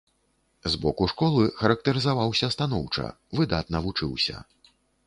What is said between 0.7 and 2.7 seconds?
З боку школы характарызаваўся